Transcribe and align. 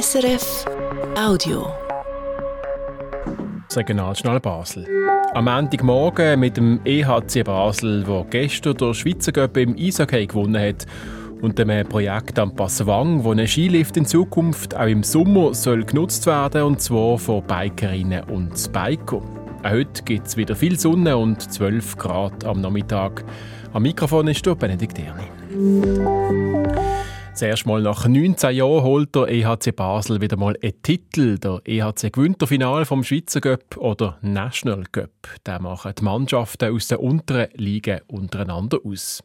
SRF 0.00 0.64
Audio. 1.16 1.72
Das 3.68 3.76
Regionaljournal 3.76 4.40
Basel. 4.40 4.84
Am 5.34 5.44
Montagmorgen 5.44 6.40
mit 6.40 6.56
dem 6.56 6.80
EHC 6.84 7.44
Basel, 7.44 8.04
wo 8.04 8.26
gestern 8.28 8.76
der 8.76 8.92
Schweizer 8.92 9.30
Cup 9.30 9.56
im 9.56 9.76
Eishockey 9.76 10.26
gewonnen 10.26 10.60
hat 10.60 10.86
und 11.42 11.60
dem 11.60 11.88
Projekt 11.88 12.40
am 12.40 12.56
Passewang, 12.56 13.22
wo 13.22 13.30
ein 13.30 13.46
Skilift 13.46 13.96
in 13.96 14.04
Zukunft 14.04 14.74
auch 14.74 14.88
im 14.88 15.04
Sommer 15.04 15.54
soll 15.54 15.84
genutzt 15.84 16.26
werden 16.26 16.62
und 16.62 16.80
zwar 16.80 17.16
von 17.16 17.46
Bikerinnen 17.46 18.24
und 18.24 18.72
Biker. 18.72 19.22
Auch 19.62 19.70
heute 19.70 20.02
gibt 20.02 20.26
es 20.26 20.36
wieder 20.36 20.56
viel 20.56 20.76
Sonne 20.76 21.16
und 21.16 21.40
12 21.40 21.98
Grad 21.98 22.44
am 22.44 22.62
Nachmittag. 22.62 23.24
Am 23.72 23.84
Mikrofon 23.84 24.26
ist 24.26 24.44
der 24.44 24.56
Benedikt 24.56 24.98
Erni. 24.98 25.22
Zuerst 27.34 27.66
mal 27.66 27.82
nach 27.82 28.06
19 28.06 28.54
Jahren 28.54 28.84
holt 28.84 29.16
der 29.16 29.26
EHC 29.26 29.74
Basel 29.74 30.20
wieder 30.20 30.36
mal 30.36 30.56
einen 30.62 30.80
Titel. 30.82 31.36
Der 31.36 31.60
EHC 31.64 32.12
gewinnt 32.12 32.40
das 32.40 32.48
Finale 32.48 32.84
vom 32.84 33.02
Schweizer 33.02 33.40
Cup 33.40 33.76
oder 33.76 34.18
National 34.22 34.84
Cup. 34.92 35.10
Da 35.42 35.58
machen 35.58 35.94
die 35.98 36.04
Mannschaften 36.04 36.72
aus 36.72 36.86
den 36.86 36.98
unteren 36.98 37.48
Ligen 37.54 38.02
untereinander 38.06 38.78
aus. 38.84 39.20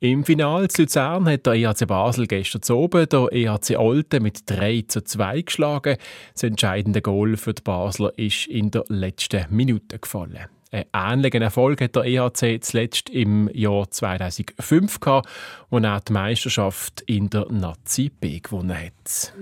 Im 0.00 0.24
Finale 0.24 0.66
zu 0.66 0.82
Luzern 0.82 1.28
hat 1.28 1.46
der 1.46 1.52
EHC 1.52 1.86
Basel 1.86 2.26
gestern 2.26 2.76
oben 2.76 3.08
der 3.08 3.28
EHC 3.30 3.76
Olten 3.78 4.24
mit 4.24 4.50
3 4.50 4.82
zu 4.88 5.04
2 5.04 5.42
geschlagen. 5.42 5.98
Das 6.32 6.42
entscheidende 6.42 7.00
Goal 7.00 7.36
für 7.36 7.54
die 7.54 7.62
Basler 7.62 8.12
ist 8.18 8.48
in 8.48 8.72
der 8.72 8.82
letzten 8.88 9.46
Minute 9.50 10.00
gefallen. 10.00 10.48
Einen 10.70 10.84
ähnlichen 10.92 11.42
Erfolg 11.42 11.80
hat 11.80 11.94
der 11.94 12.04
EHC 12.04 12.60
zuletzt 12.60 13.08
im 13.10 13.48
Jahr 13.52 13.90
2005 13.90 15.00
gehabt, 15.00 15.28
wo 15.70 15.78
er 15.78 16.00
die 16.00 16.12
Meisterschaft 16.12 17.02
in 17.06 17.30
der 17.30 17.46
Nazi 17.50 18.10
B 18.10 18.40
gewonnen 18.40 18.76
hat. 18.76 19.32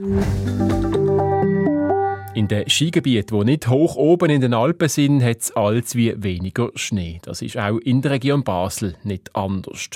In 2.34 2.48
den 2.48 2.68
Skigebieten, 2.68 3.38
die 3.38 3.45
nicht 3.45 3.68
hoch 3.68 3.96
oben 3.96 4.29
in 4.29 4.40
den 4.40 4.54
Alpen 4.54 4.88
sind, 4.88 5.23
hat 5.23 5.40
es 5.40 5.57
als 5.57 5.95
wie 5.95 6.21
weniger 6.23 6.71
Schnee. 6.74 7.21
Das 7.23 7.43
ist 7.43 7.57
auch 7.57 7.79
in 7.79 8.02
der 8.02 8.10
Region 8.13 8.43
Basel 8.43 8.96
nicht 9.04 9.35
anders. 9.35 9.88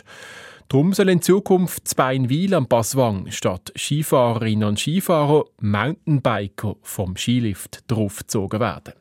Darum 0.69 0.92
soll 0.92 1.08
in 1.08 1.20
Zukunft 1.20 1.86
das 1.86 1.95
Beinwil 1.95 2.55
am 2.55 2.69
Passwang 2.69 3.30
statt 3.30 3.72
Skifahrerinnen 3.77 4.69
und 4.69 4.78
Skifahrer 4.78 5.47
Mountainbiker 5.61 6.77
vom 6.83 7.17
Skilift 7.17 7.84
draufgezogen 7.89 8.61
werden. 8.61 8.92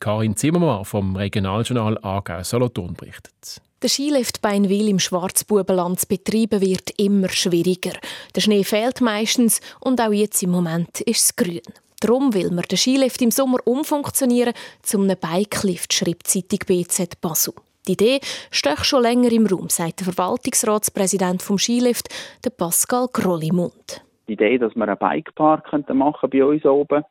Karin 0.00 0.34
Zimmermann 0.34 0.86
vom 0.86 1.14
Regionaljournal 1.14 1.98
Aargau 2.02 2.42
Solothurn 2.42 2.94
berichtet. 2.94 3.60
Der 3.82 3.90
Skilift 3.90 4.40
Beinwil 4.40 4.88
im 4.88 4.98
Schwarzbubenland 4.98 6.00
zu 6.00 6.08
betreiben 6.08 6.62
wird 6.62 6.98
immer 6.98 7.28
schwieriger. 7.28 7.92
Der 8.34 8.40
Schnee 8.40 8.64
fehlt 8.64 9.02
meistens 9.02 9.60
und 9.78 10.00
auch 10.00 10.12
jetzt 10.12 10.42
im 10.42 10.52
Moment 10.52 11.02
ist 11.02 11.22
es 11.22 11.36
grün. 11.36 11.60
Darum 12.00 12.32
will 12.32 12.50
man 12.50 12.64
den 12.64 12.78
Skilift 12.78 13.20
im 13.20 13.30
Sommer 13.30 13.58
umfunktionieren 13.66 14.54
zum 14.80 15.02
einem 15.02 15.18
Bikelift, 15.18 15.92
schreibt 15.92 16.28
Zeitung 16.28 16.60
BZ 16.66 17.20
Basel. 17.20 17.52
Die 17.86 17.92
Idee 17.92 18.20
steht 18.50 18.86
schon 18.86 19.02
länger 19.02 19.30
im 19.32 19.46
Raum, 19.46 19.68
sagt 19.68 20.00
der 20.00 20.12
Verwaltungsratspräsident 20.12 21.42
vom 21.42 21.58
Skilift, 21.58 22.08
der 22.42 22.50
Pascal 22.50 23.06
Grollimund. 23.12 24.02
Die 24.28 24.32
Idee, 24.32 24.56
dass 24.56 24.74
wir 24.74 24.88
einen 24.88 24.96
Bikepark 24.96 25.70
machen 25.94 26.30
bei 26.30 26.44
uns 26.44 26.64
oben, 26.64 27.04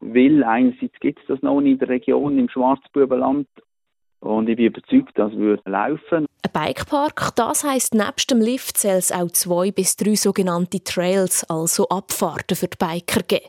weil 0.00 0.42
einerseits 0.44 0.98
gibt 1.00 1.20
es 1.20 1.26
das 1.28 1.42
noch 1.42 1.60
in 1.60 1.78
der 1.78 1.88
Region, 1.88 2.38
im 2.38 2.48
Schwarzbubenland. 2.48 3.46
Und 4.20 4.48
ich 4.50 4.56
bin 4.56 4.66
überzeugt, 4.66 5.12
das 5.14 5.32
würde 5.32 5.62
laufen. 5.64 6.26
Ein 6.42 6.66
Bikepark, 6.66 7.34
das 7.36 7.64
heisst, 7.64 7.94
nebst 7.94 8.30
dem 8.30 8.40
Lift 8.40 8.76
soll 8.76 8.92
es 8.92 9.12
auch 9.12 9.30
zwei 9.30 9.70
bis 9.70 9.96
drei 9.96 10.14
sogenannte 10.14 10.82
Trails, 10.84 11.48
also 11.48 11.88
Abfahrten 11.88 12.56
für 12.56 12.68
die 12.68 12.76
Biker 12.76 13.22
geben. 13.22 13.46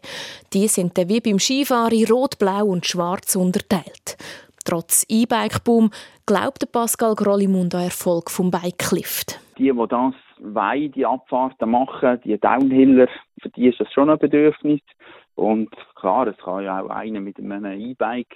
Die 0.54 0.68
sind 0.68 0.98
dann 0.98 1.10
wie 1.10 1.20
beim 1.20 1.40
Skifahren 1.40 2.06
rot, 2.06 2.38
blau 2.40 2.68
und 2.68 2.86
schwarz 2.86 3.36
unterteilt. 3.36 4.18
Trotz 4.64 5.06
E-Bike-Boom 5.10 5.90
glaubt 6.26 6.72
Pascal 6.72 7.16
Grollimund 7.16 7.74
an 7.76 7.84
Erfolg 7.84 8.30
vom 8.30 8.52
Bikelift. 8.52 9.40
Die, 9.58 9.72
die 9.72 9.88
das 9.90 10.14
wollen, 10.42 10.92
die 10.92 11.06
Abfahrten 11.06 11.70
machen, 11.70 12.20
die 12.24 12.38
Downhiller, 12.40 13.08
für 13.42 13.50
die 13.50 13.68
ist 13.68 13.80
das 13.80 13.92
schon 13.94 14.10
ein 14.10 14.18
Bedürfnis. 14.18 14.82
Und 15.36 15.70
klar, 15.96 16.28
es 16.28 16.38
kann 16.38 16.64
ja 16.64 16.82
auch 16.82 16.90
einer 16.90 17.22
mit 17.22 17.40
einem 17.40 17.66
E-Bike 17.66 18.36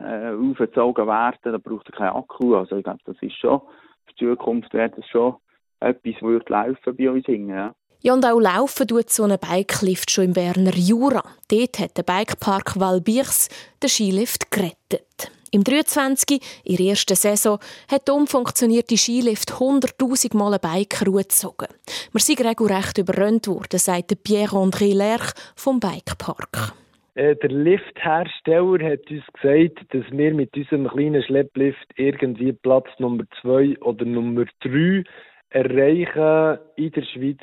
äh, 0.00 0.30
aufgezogen 0.30 1.06
werden, 1.06 1.52
da 1.52 1.58
braucht 1.58 1.88
er 1.88 1.96
keinen 1.96 2.16
Akku. 2.16 2.56
Also 2.56 2.76
ich 2.76 2.84
glaube, 2.84 3.00
das 3.04 3.16
ist 3.20 3.36
schon, 3.36 3.60
für 4.06 4.14
die 4.14 4.24
Zukunft 4.24 4.72
wäre 4.72 4.90
das 4.90 5.06
schon 5.06 5.36
etwas, 5.80 6.14
das 6.20 6.48
laufen 6.48 6.96
bei 6.96 7.10
uns 7.10 7.26
hingen. 7.26 7.54
Ja. 7.54 7.74
Ja, 8.04 8.14
und 8.14 8.24
auch 8.24 8.40
laufen 8.40 8.88
tut 8.88 9.10
so 9.10 9.22
ein 9.22 9.38
Bikelift 9.38 10.10
schon 10.10 10.24
im 10.24 10.32
Berner 10.32 10.74
Jura. 10.74 11.22
Dort 11.48 11.78
hat 11.78 11.96
der 11.96 12.02
Bikepark 12.02 12.78
Valbirs 12.80 13.48
den 13.80 13.88
Skilift 13.88 14.50
gerettet. 14.50 15.30
Im 15.54 15.64
23. 15.64 16.40
in 16.64 16.76
der 16.76 16.86
ersten 16.86 17.14
Saison 17.14 17.58
hat 17.90 18.08
der 18.08 18.14
umfunktionierte 18.14 18.96
Skilift 18.96 19.50
100'000 19.52 20.34
Mal 20.34 20.54
einen 20.54 20.60
Biker 20.62 21.12
gezogen. 21.12 21.68
Wir 22.10 22.20
sind 22.20 22.42
regelrecht 22.42 22.96
überrannt 22.96 23.46
worden, 23.48 23.78
sagt 23.78 24.16
Pierre-André 24.24 24.96
Lerch 24.96 25.34
vom 25.54 25.78
Bikepark. 25.78 26.72
Äh, 27.16 27.36
der 27.36 27.50
Lifthersteller 27.50 28.92
hat 28.92 29.10
uns 29.10 29.24
gesagt, 29.34 29.92
dass 29.92 30.10
wir 30.10 30.32
mit 30.32 30.56
unserem 30.56 30.88
kleinen 30.88 31.22
Schlepplift 31.22 31.86
irgendwie 31.96 32.54
Platz 32.54 32.88
Nummer 32.98 33.24
2 33.42 33.78
oder 33.82 34.06
Nummer 34.06 34.46
3 34.60 35.04
erreichen 35.50 36.60
in 36.76 36.92
der 36.92 37.02
Schweiz 37.12 37.42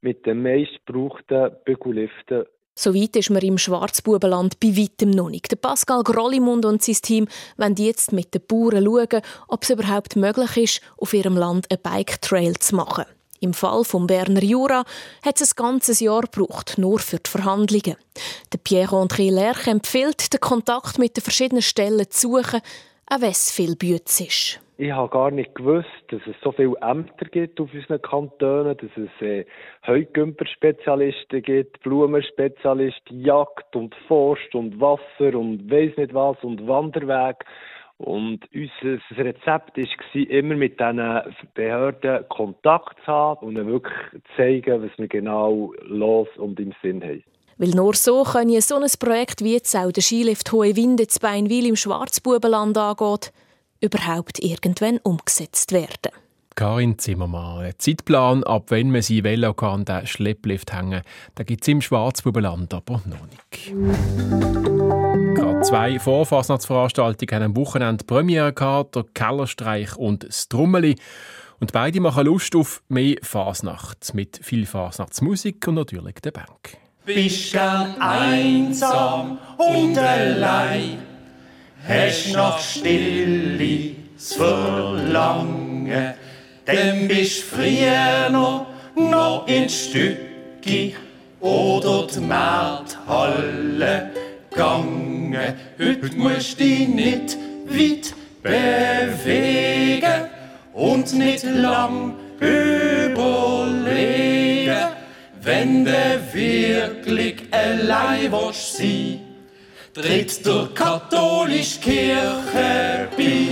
mit 0.00 0.26
den 0.26 0.42
meistgebrauchten 0.42 1.52
Bügelliften 1.64 2.46
so 2.74 2.94
weit 2.94 3.16
ist 3.16 3.30
man 3.30 3.42
im 3.42 3.58
Schwarzbubenland 3.58 4.58
bei 4.60 4.76
weitem 4.76 5.10
noch 5.10 5.30
nicht. 5.30 5.50
Der 5.50 5.56
Pascal 5.56 6.02
Grollimund 6.02 6.64
und 6.64 6.82
sein 6.82 6.96
Team 6.96 7.28
wollen 7.56 7.76
jetzt 7.76 8.12
mit 8.12 8.34
den 8.34 8.42
Bauern 8.46 8.84
schauen, 8.84 9.22
ob 9.48 9.62
es 9.62 9.70
überhaupt 9.70 10.16
möglich 10.16 10.56
ist, 10.56 10.80
auf 10.98 11.14
ihrem 11.14 11.36
Land 11.36 11.70
einen 11.70 11.82
Bike-Trail 11.82 12.54
zu 12.58 12.74
machen. 12.74 13.04
Im 13.40 13.52
Fall 13.52 13.84
vom 13.84 14.06
Berner 14.06 14.42
Jura 14.42 14.84
hat 15.22 15.40
es 15.40 15.52
ein 15.52 15.56
ganzes 15.56 16.00
Jahr 16.00 16.22
gebraucht, 16.22 16.78
nur 16.78 16.98
für 16.98 17.18
die 17.18 17.30
Verhandlungen. 17.30 17.96
Der 18.52 18.58
Pierre-André 18.58 19.30
Lerch 19.30 19.66
empfiehlt, 19.66 20.32
den 20.32 20.40
Kontakt 20.40 20.98
mit 20.98 21.16
den 21.16 21.22
verschiedenen 21.22 21.62
Stellen 21.62 22.06
zu 22.10 22.28
suchen, 22.28 22.60
es 23.22 23.52
viel 23.52 23.76
Bütz 23.76 24.20
ist. 24.20 24.60
Ich 24.76 24.90
habe 24.90 25.08
gar 25.08 25.30
nicht 25.30 25.54
gewusst, 25.54 25.86
dass 26.08 26.20
es 26.26 26.34
so 26.42 26.50
viele 26.50 26.74
Ämter 26.80 27.26
gibt 27.26 27.60
auf 27.60 27.72
unseren 27.72 28.02
Kantonen, 28.02 28.76
dass 28.76 28.90
es 28.96 29.22
äh, 29.22 29.44
Heugümper-Spezialisten 29.86 31.42
gibt, 31.42 31.80
Blumenspezialisten, 31.82 33.20
Jagd 33.20 33.76
und 33.76 33.94
Forst 34.08 34.52
und 34.54 34.80
Wasser 34.80 35.38
und 35.38 35.70
weiss 35.70 35.96
nicht 35.96 36.12
was 36.12 36.42
und 36.42 36.66
Wanderweg. 36.66 37.44
Und 37.98 38.40
unser 38.52 39.24
Rezept 39.24 39.78
war, 39.78 40.30
immer 40.30 40.56
mit 40.56 40.80
diesen 40.80 41.22
Behörden 41.54 42.28
Kontakt 42.28 42.98
zu 43.04 43.06
haben 43.06 43.46
und 43.46 43.54
ihnen 43.54 43.68
wirklich 43.68 43.94
zu 44.10 44.36
zeigen, 44.36 44.82
was 44.82 44.98
wir 44.98 45.06
genau 45.06 45.72
los 45.82 46.28
und 46.36 46.58
im 46.58 46.74
Sinn 46.82 47.00
haben. 47.04 47.22
Weil 47.56 47.70
nur 47.70 47.94
so 47.94 48.24
kann 48.24 48.48
so 48.60 48.76
ein 48.76 48.90
Projekt 48.98 49.42
wie 49.42 49.54
jetzt 49.54 49.74
auch 49.76 49.92
der 49.92 50.02
Skilift 50.02 50.50
Hohe 50.52 50.76
Winde 50.76 51.06
zu 51.06 51.20
Beinwil 51.20 51.66
im 51.66 51.76
Schwarzbubenland 51.76 52.76
angeht, 52.76 53.32
überhaupt 53.80 54.38
irgendwann 54.40 54.98
umgesetzt 54.98 55.72
werden. 55.72 56.12
Karin 56.56 56.98
Zimmermann, 56.98 57.64
ein 57.64 57.74
Zeitplan, 57.78 58.44
ab 58.44 58.70
wenn 58.70 58.92
man 58.92 59.02
sein 59.02 59.24
Velo 59.24 59.54
kann, 59.54 59.84
den 59.84 60.06
Schlepplift 60.06 60.72
hängen 60.72 61.02
kann, 61.34 61.46
gibt 61.46 61.62
es 61.62 61.68
im 61.68 61.80
Schwarzbubenland 61.80 62.72
aber 62.72 63.02
noch 63.06 63.26
nicht. 63.26 63.74
Gerade 65.34 65.60
zwei 65.62 65.98
Vorfasnachtsveranstaltungen 65.98 67.34
haben 67.34 67.42
am 67.50 67.56
Wochenende 67.56 68.04
Premiere 68.04 68.52
gehabt, 68.52 68.94
der 68.94 69.04
Kellerstreich 69.14 69.96
und 69.96 70.22
das 70.22 70.48
Trummeli. 70.48 70.94
Und 71.58 71.72
beide 71.72 72.00
machen 72.00 72.26
Lust 72.26 72.54
auf 72.54 72.82
mehr 72.88 73.16
Fasnacht 73.22 74.14
mit 74.14 74.38
viel 74.42 74.66
Fasnachtsmusik 74.66 75.66
und 75.66 75.74
natürlich 75.74 76.16
der 76.22 76.32
Bank. 76.32 76.83
Bist 77.04 77.52
gern 77.52 78.00
einsam 78.00 79.38
und 79.58 79.98
allein 79.98 80.98
hast 81.86 82.32
noch 82.32 82.58
Stille 82.58 83.96
Verlangen, 84.16 86.14
dann 86.64 87.08
bist 87.08 87.42
früher 87.42 88.30
noch, 88.30 88.66
noch 88.96 89.46
in 89.46 89.68
Stücke 89.68 90.94
oder 91.40 92.06
die 92.06 92.20
Markthalle 92.20 94.10
gegangen. 94.50 95.36
Heute 95.78 96.16
musst 96.16 96.58
du 96.58 96.64
dich 96.64 96.88
nicht 96.88 97.36
weit 97.66 98.14
bewegen 98.42 100.30
und 100.72 101.12
nicht 101.12 101.44
lang 101.44 102.14
überlegen, 102.40 103.14
wenn 105.44 105.84
du 105.84 105.92
wirklich 106.32 107.42
allein 107.52 108.32
willst 108.32 108.76
sein 108.78 109.20
tritt 109.94 110.44
der 110.44 110.68
katholische 110.74 111.80
Kirche 111.80 113.08
bei. 113.16 113.46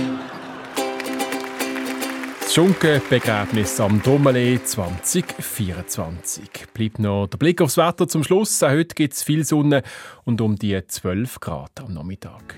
Das 2.41 2.53
Schunkenbegräbnis 2.53 3.79
am 3.79 4.01
Dommelee 4.03 4.59
2024. 4.63 6.43
Bleibt 6.73 6.99
noch 6.99 7.27
der 7.27 7.37
Blick 7.37 7.61
aufs 7.61 7.77
Wetter 7.77 8.07
zum 8.07 8.23
Schluss. 8.23 8.61
Auch 8.61 8.69
heute 8.69 8.93
gibt 8.93 9.13
es 9.13 9.23
viel 9.23 9.45
Sonne 9.45 9.83
und 10.25 10.41
um 10.41 10.57
die 10.57 10.79
12 10.85 11.39
Grad 11.39 11.79
am 11.79 11.93
Nachmittag. 11.93 12.55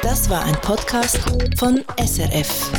Das 0.00 0.30
war 0.30 0.44
ein 0.44 0.54
Podcast 0.62 1.18
von 1.58 1.84
SRF. 1.98 2.70